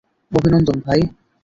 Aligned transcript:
অভিনন্দন, 0.31 0.77
ভাই! 0.85 0.99